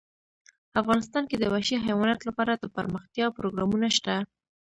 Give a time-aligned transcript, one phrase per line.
[0.81, 4.15] افغانستان کې د وحشي حیوانات لپاره دپرمختیا پروګرامونه شته.